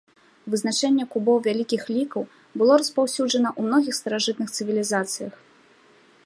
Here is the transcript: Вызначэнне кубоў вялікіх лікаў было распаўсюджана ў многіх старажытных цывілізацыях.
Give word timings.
Вызначэнне 0.51 1.03
кубоў 1.15 1.35
вялікіх 1.47 1.83
лікаў 1.97 2.23
было 2.61 2.73
распаўсюджана 2.83 3.49
ў 3.59 3.69
многіх 3.69 3.95
старажытных 4.01 4.49
цывілізацыях. 4.57 5.33